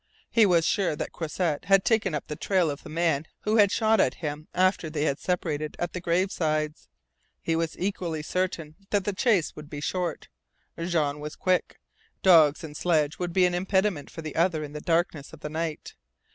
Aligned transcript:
He 0.31 0.47
was 0.47 0.65
sure 0.65 0.95
that 0.95 1.11
Croisset 1.11 1.65
had 1.65 1.85
taken 1.85 2.15
up 2.15 2.25
the 2.25 2.35
trail 2.35 2.71
of 2.71 2.81
the 2.81 2.89
man 2.89 3.27
who 3.41 3.57
had 3.57 3.71
shot 3.71 3.99
at 3.99 4.15
him 4.15 4.39
soon 4.39 4.47
after 4.59 4.89
they 4.89 5.03
had 5.05 5.19
separated 5.19 5.75
at 5.77 5.93
the 5.93 6.01
gravesides. 6.01 6.87
He 7.39 7.55
was 7.55 7.77
equally 7.77 8.23
certain 8.23 8.77
that 8.89 9.03
the 9.05 9.13
chase 9.13 9.55
would 9.55 9.69
be 9.69 9.79
short. 9.79 10.27
Jean 10.75 11.19
was 11.19 11.35
quick. 11.35 11.79
Dogs 12.23 12.63
and 12.63 12.75
sledge 12.75 13.19
would 13.19 13.31
be 13.31 13.45
an 13.45 13.53
impediment 13.53 14.09
for 14.09 14.23
the 14.23 14.35
other 14.35 14.63
in 14.63 14.73
the 14.73 14.81
darkness 14.81 15.33
of 15.33 15.41
the 15.41 15.49
night. 15.49 15.93